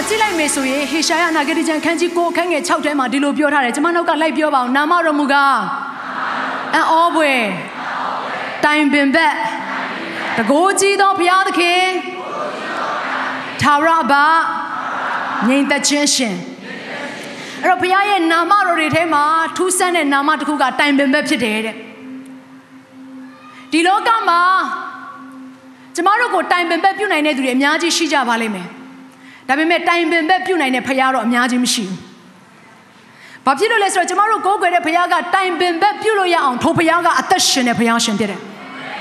[0.00, 5.58] ကျမ်းစာထဲမှာကြည့်လိုက်မယ်ဆိုရင်ဟေရှာယနာဂတိကျမ်းခန်းကြီး9အခန်းငယ်6ထဲမှာဒီလိုပြောထားတယ်ကျွန်မနောက်ကလိုက်ပြောပါအောင်နာမတော်မူကား
[6.74, 7.32] အံ့ဩပွေ
[8.64, 9.34] တိုင်ပင်ဘက်
[10.36, 11.82] တကိုးကြီးသောဘုရားသခင်
[13.62, 14.26] သာရဘာ
[15.48, 16.36] ငြိမ်သက်ခြင်းရှင်
[17.62, 19.22] အဲ့တော့ဘုရားရဲ့နာမတော်တွေထဲမှာ
[19.56, 21.76] ထူးဆန်းတဲ့နာမတစ်ခုကတိုင်ပင်ဘက်ဖြစ်တယ်တဲ့
[23.72, 24.42] ဒီလောကမှာ
[25.94, 28.68] ကျမတို့ကိုတိုင်ပင်ဘက်ပြုနိုင်တဲ့သူတွေအများကြီးရှိကြပါလိမ့်မယ်
[29.50, 31.98] ဒါပေမဲ့တိုင်ပင်ဘက်ပြုနိုင်တဲ့ဖရားတော့အများကြီးမရှိဘူး။
[33.46, 38.40] ဘာဖြစ်လို့လဲဆိုတော့ကျမတို့ကိုးကွယ်တဲ့ဖရားကတိုင်ပင်ဘက်ပြုလို့ရအောင်ထိုဖရားကအသက်ရှင်တဲ့ဖရားရှင်ဖြစ်တယ်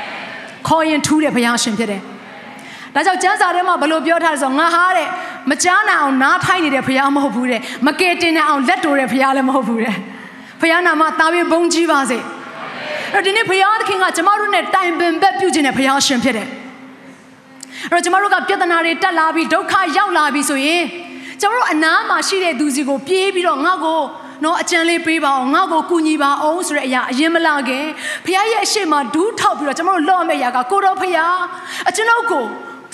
[0.67, 2.01] ။ခေါ်ရင်ထူးတဲ့ဖရားရှင်ဖြစ်တယ်။
[2.95, 5.07] ဒါကြောင့်ကျမ်းစာထဲမှာဘလို့ပြောထားလဲဆိုတော့ငါဟာတဲ့
[5.49, 9.95] မကြားနိုင်အောင်နားထိုင်နေတဲ့ဖရားမဟုတ်ဘူးတဲ့။မကယ်တင်နိုင်အောင်လက်တိုးတဲ့ဖရားလည်းမဟုတ်ဘူးတဲ့။
[10.61, 12.17] ဖရားနာမတာပြီးဘုန်းကြီးပါစေ။
[13.13, 16.47] အဲ့တော့ဒီနေ့ဖရားသခင်ကကျမတို့နဲ့တိုင်ပင်ဘက်ပြုခြင်းတဲ့ဖရားရှင်ဖြစ်တယ်။
[17.91, 20.83] အဲ့တော့ကျမတို့ကပြဿနာတွေတက်လာပြီးဒုက္ခရောက်လာပြီးဆိုရင်
[21.41, 24.01] ကျမတို့အနားမှာရှိတဲ့သူစီကိုပြေးပြီးတော့ငါ့ကို
[24.43, 27.85] နော်အကြံလေးပေးပါအောင်ငါ့ကိုကူညီပါအောင်ဆိုတဲ့အရာအရင်မလာခင်
[28.25, 31.29] ဖခင်ရဲ့အရှိမဒူးထောက်ပြီးတော့ကျမတို့လော့မယ့်အရာကကိုတော်ဖခင်
[31.89, 32.45] အကျွန်ုပ်ကို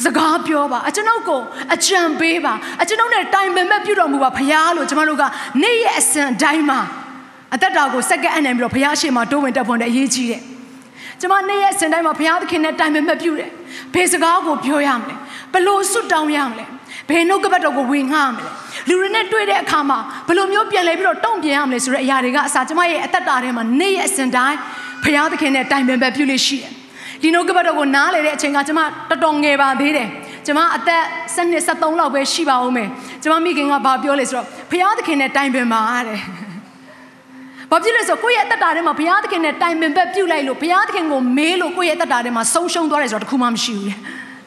[0.06, 1.41] စကားပြောပါအကျွန်ုပ်ကို
[1.73, 5.23] အကြံပေးပါအကျွန်ုပ်နဲ့တိုင်ပင်မဲ့ပြုတော်မူပါဖခင်လို့ကျမတို့က
[5.61, 6.80] နေ့ရက်အစဉ်တိုင်းမှာ
[7.53, 10.41] အသက်တာကိုစက္ကန့်အနှံပြီးတော့ဖခင်ရှိမှတိုးဝင်တက်ဖွန်တဲ့အရေးကြီးတယ်
[11.22, 13.50] ကျမနေ့ရက်အစဉ်တိုင်းမှာဘုရားသခင်နဲ့တိုင်ပင်မဲ့ပြုတယ်
[13.96, 15.16] ဘယ်စကားကိုပြောရမလဲ
[15.54, 16.66] ဘလို့ဆွတ်တောင်းရမလဲ
[17.10, 18.46] ဘယ်နှုတ်ကပတ်တော်ကိုဝင်ငှမလဲ
[18.90, 24.58] လူတွေနဲ့တွေ့တဲ့အခါမှာဘလို့မျိုးပြန်လဲပြီးတော့တုံ့ပြန်ရမလဲဆိုတဲ့အရာတွေကအစားကျမရဲ့အသက်တာထဲမှာနေ့ရက်အစဉ်တိုင်း
[25.03, 26.72] ဘုရားသခင်နဲ့တိုင်ပင်မဲ့ပြုလို့ရှိတယ်
[27.22, 30.08] ဒီနှုတ်ကပတ်တော်ကိုနားလေတဲ့အချိန်ကကျမတော်တော်ငယ်ပါသေးတယ်
[30.46, 31.03] ကျမအသက်
[31.34, 32.90] 7နှစ်73လောက်ပဲရှိပါဦးမယ်
[33.24, 36.19] ကျမမိခင်ကဘာပြောလဲဆိုတော့ဘုရားသခင်နဲ့တိုင်ပင်ပါတဲ့
[37.72, 43.94] ဘာဖြစ်လဲဆိုကိုယ့်ရဲ့အသက်တာထဲမှာဘုရားသခင်နဲ့တိုင်ပင်ဘက်ပြုတ်လိုက်လို့ဘုရားသခင်ကိုမေးလို့ကိုယ့်ရဲ့အသက်တာထဲမှာဆုံးရှုံးသွားတယ်ဆိုတော့တခုမှမရှိဘူးလေ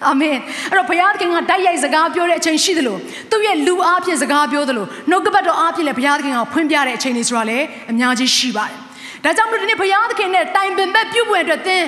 [0.06, 0.36] အာမင်
[0.70, 2.96] အဲ့တော့ဘုရားသခင်ကတိုက်ရိုက်စကားပြောတဲ့အချိန်ရှိသလို
[3.30, 8.78] သူ့ရဲ့လူအားဖြင့်စကားပြောသလိုနှုတ်ကပတ်တော်အားဖြင့်လည်းဘုရားသခင်ကဖွင့်ပြတဲ့အချိန်တွေဆိုတာလည်းအများကြီးရှိပါတယ်
[9.24, 11.84] ဒါကြောင့်မလို့ဒီနေ့ဘုရားသခင်နဲ့တိုင်ပင်ဘက်ပြုတ်ပွင့်အတွက်သင်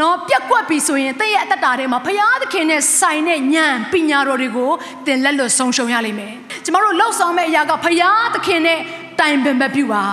[0.00, 4.70] နော်ပြက်ကွက်ပြီဆိုရင်သင်ရဲ့အသက်တာထဲမှာဘုရားသခင်နဲ့ဆိုင်တဲ့ဉာဏ်ပညာတော်တွေကို
[5.06, 6.34] သင်လက်လွတ်ဆုံးရှုံးရလိမ့်မယ်
[6.64, 8.78] ကျမတို့လှုပ်ဆောင်မယ့်အရာကဘုရားသခင်နဲ့
[9.20, 10.04] တိုင်ပင်ဘက်ပြုပါ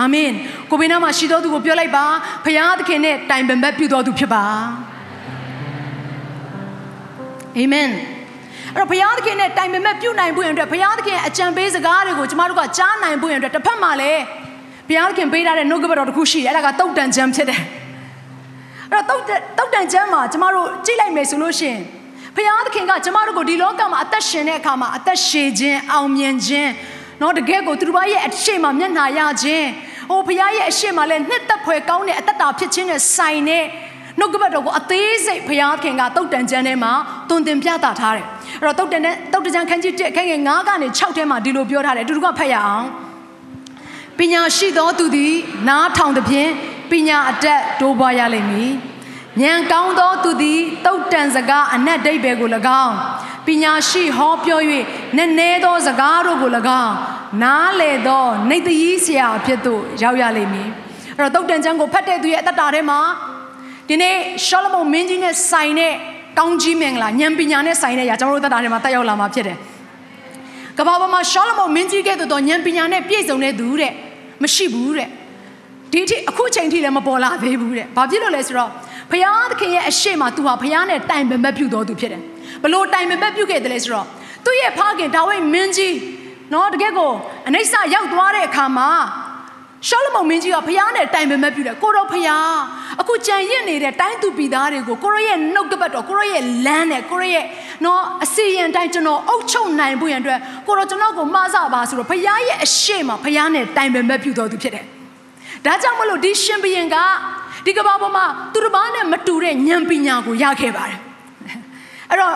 [0.00, 0.30] အာမင်
[0.70, 2.04] ကိုဘေးနားမှာရှိတော်သူကိုပြောလိုက်ပါ
[2.44, 4.44] ဖခင်သခင်နဲ့တိုင်ပင်ဘက်ပြုတော်သူဖြစ်ပါ
[7.56, 7.88] အာမင်
[8.74, 14.22] အဲ့တော့ဘုရားသခင်နဲ့တိုင်ပင်မဲ့ပြုနိုင်ဖို့ရန်အတွက်ဘုရားသခင်အကြံပေးစကားတွေကိုကျမတို့ကကြားနိုင်ဖို့ရန်အတွက်တစ်ဖက်မှာလည်း
[14.88, 17.60] ဘုရားသခင်ပေးထားတဲ့နှုတ်ကပတ်တော်တစ်ခုရှိတယ်အဲ့ဒါကတုတ်တန်ချမ်းဖြစ်တယ်
[18.92, 21.80] အဲ့တော့တုတ်တုတ်တန်ချမ်းမှာကျမတို့ကြည့်လိုက်မယ်ဆိုလို့ရှိရင်
[22.36, 26.70] ဘုရားသခင်ကကျမတို့ကိုဒီလောကမှာအသက်ရှင်တဲ့အခါမှာအသက်ရှည်ခြင်းအောင်မြင်ခြင်း
[27.20, 29.66] နော်တကယ်ကိုသူတို့ဘာရဲ့အရှိမမျက်နှာရခြင်း
[30.08, 33.64] ဟိုဘုရားရဲ့အရှိမလည်းနှစ်သက်ဖွယ်ကောင်းတဲ့အသက်တာဖြစ်ခြင်းနဲ့ဆိုင်တဲ့
[34.18, 36.92] နှုတ်ကပတ်တော်ကိုအသေးစိတ်ဘုရားခင်ကတုတ်တန်ကျမ်းထဲမှာ
[37.28, 38.26] တွင်တင်ပြတာထားတယ်
[38.62, 42.86] အဲ့တော့တုတ်တန်တဲ့တုတ်တန်ကျမ်းခန်းကြီး1ခန်းငယ်9ကနေ6ထဲမှာဒီလိုပြောထားတယ်အတူတူကဖတ်ရအောင်
[44.18, 45.34] ပညာရှိသောသူသည်
[45.68, 46.50] နားထောင်သဖြင့်
[46.90, 48.72] ပညာအတက်တိုးပွားရလိမ့်မည်
[49.40, 52.48] ဉာဏ်ကောင်းသောသူသည်တုတ်တန်စကားအနက်ဒိတ်ဘယ်ကို၎
[52.84, 52.94] င်း
[53.46, 54.60] ပညာရှိဟောပြော၍
[55.16, 56.50] နည်းနည်းသောစကားတို့ကို၎
[56.82, 56.94] င်း
[57.42, 60.68] နားလေသောနေတည်ဆရာအဖြစ်သို့ရောက်ရလိမ့်မည်
[61.16, 63.00] အဲ့တော့တုတ်တန်ကျမ်းကိုဖတ်တဲ့သူရဲ့အတ္တထဲမှာ
[63.88, 64.14] ဒီနေ့
[64.46, 65.92] ရှောလမုန်မင်းကြီးနဲ့ဆိုင်တဲ့
[66.38, 69.56] ကောင်းကြီးမင်္ဂလာဉာဏ်ပညာနဲ့ဆိုင်တဲ့အရာကျွန်တော်တို့တတ်တာထဲမှာတက်ရောက်လာမှာဖြစ်တယ်။
[70.78, 73.92] ကမ္ဘာပေါ်မှာရှောလမုန်မင်းကြီးကဲ့သို့သောဉာဏ်ပညာနဲ့ပြည့်စုံတဲ့သူတဲ့
[74.42, 75.08] မရှိဘူးတဲ့။
[75.92, 78.70] ဒီအထိအခုချိန်ထိလည်းမပေါ်လာသေးဘူးတဲ့။ဘာဖြစ်လို့လဲဆိုတော့
[79.10, 82.22] ဘုရားသခင်ရဲ့အရှိမသူဟာဘုရားနဲ့တိုင်ပင်မဲ့ပြုတော်သူဖြစ်တယ်။
[82.62, 84.06] ဘလို့တိုင်ပင်မဲ့ပြုခဲ့တယ်လဲဆိုတော့
[84.44, 85.94] သူ့ရဲ့ဖခင်ဒါဝိဒ်မင်းကြီး
[86.52, 87.12] နော်တကယ်ကို
[87.48, 88.90] အနိစ္စရောက်သွားတဲ့အခါမှာ
[89.88, 92.54] ရှောလမုန်မင်းကြီးကဖျားနဲ့တိုင်ပင်မဲ့ပြုတယ်ကိုတော့ဖျား
[93.00, 97.44] အခုကြံရစ်နေတဲ့တိုင်းသူပြည်သားတွေကိုကိုရရဲ့နှုတ်ကပတ်တော်ကိုရရဲ့လမ်းနဲ့ကိုရရဲ့
[97.84, 104.84] နော်အစီရင်တိုင်းကျွန်တော်အုပ်ချုပ်နိုင်ဖို့ရန်အတွက်ကိုတော့ကျွန်တော်ကိုမှားစားပါဆိုတော့ဖျားရဲ့အရှိမဖျားနဲ့တိုင်ပင်မဲ့ပြုတော်သူဖြစ်တယ်
[105.64, 106.96] ဒါကြောင့်မလို့ဒီရှင်ဘုရင်က
[107.66, 110.98] ဒီကဘာပေါ်မှာသူတစ်ပါးနဲ့မတူတဲ့ဉာဏ်ပညာကိုရခဲ့ပါတယ်
[112.10, 112.34] အဲ့တော့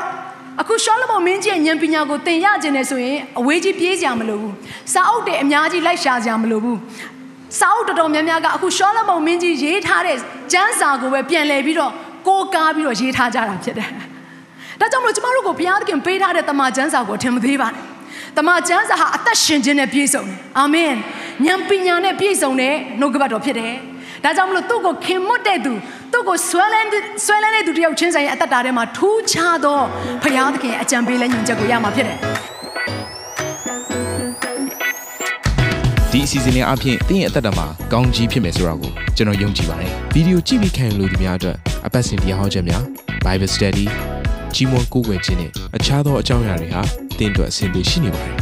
[0.61, 4.55] အခုရှောလမုန်မင်းကြီးရဲ့ဉာဏ်ပညာကိုသင်ရခြင်းနဲ့ဆိုရင်အဝေးကြီးပြေးစရာမလိုဘူး
[4.93, 6.79] စာအုပ်တွေအများကြီးလိုက်ရှာစရာမလိုဘူး
[7.59, 10.17] စာအုပ်တော်တော်များများကအခုရှောလမုန်မင်းကြီးရေးထားတဲ့
[10.53, 11.93] ကျမ်းစာကိုပဲပြန်လည်ပြီးတော့
[12.27, 13.89] ကိုးကားပြီးတော့ရေးထားကြတာဖြစ်တယ်။
[14.81, 17.85] ဒါဒါကြောင့်မလို့ကျမတို့ကိုဘုရားသခင်ပေးထားတဲ့တမန်ကျမ်းစာကိုထင်မသေးပါနဲ့
[18.39, 20.93] တမန်ကျမ်းစာဟာအသက်ရှင်ခြင်းနဲ့ပြည့်စုံတယ်အာမင်
[21.47, 23.75] ဉာဏ်ပညာနဲ့ပြည့်စုံတဲ့နှုတ်ကပတ်တော်ဖြစ်တယ်
[24.25, 25.73] ။ဒါကြောင့်မလို့သူ့ကိုခင်မွတ်တဲ့သူ
[26.13, 26.89] သူ့ကိုဆွဲလန်း
[27.25, 29.81] ဆွဲလန်းတဲ့သူတယောက်ချင်းဆိုင်ရဲ့အသက်တာထဲမှာထူးခြားသော
[30.23, 32.19] ဘုရားသခင်အကြံပေးလက်ညွန်ချက်ကိုရမှာဖြစ်တယ်။
[36.11, 41.57] ဒီအစီအစဉ်လေးအပြင်သင်ရဲ့အသက်တာမှာကောင်းကြီးဖြစ်မယ်ဆိုတာကိုကျွန်တော်ယုံကြည်ပါတယ်။ဗီဒီယိုကြည့်ပြီးခံယူလို့ဒီများအတွက်
[41.87, 42.83] အပတ်စဉ်တရားဟောခြင်းများ
[43.25, 43.87] Bible Study
[44.55, 46.83] ကြီးမွန်ကိုယ်ွယ်ခြင်းနဲ့အခြားသောအကြောင်းအရာတွေဟာ
[47.19, 48.42] သင်တို့အဆင်ပြေရှိနေပါတယ်